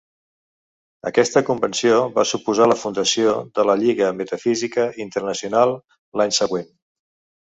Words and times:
Aquesta 1.09 1.43
convenció 1.49 1.99
va 2.15 2.23
suposar 2.29 2.67
la 2.71 2.77
fundació 2.85 3.35
de 3.59 3.67
la 3.71 3.75
Lliga 3.83 4.09
Metafísica 4.23 4.87
Internacional 5.07 5.75
l'any 6.23 6.35
següent. 6.41 6.71